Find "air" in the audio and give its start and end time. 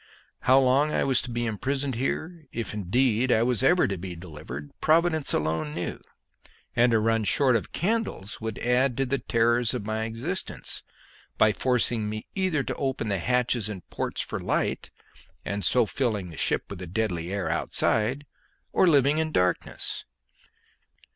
17.31-17.47